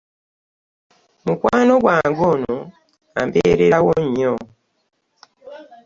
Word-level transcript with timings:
mukwano 1.25 1.73
gwange 1.81 2.23
ono 2.33 2.55
ambeererawo 3.21 3.91
nnyo. 4.03 4.33